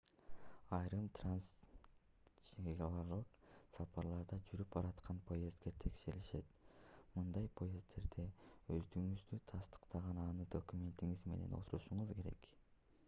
[0.75, 3.27] айрым трансчегаралык
[3.75, 6.49] сапарларда жүрүп бараткан поездде текшеришет
[7.19, 8.25] мындай поезддерде
[8.77, 12.51] өздүгүңүздү тастыктаган анык документиңиз менен отурушуңуз керек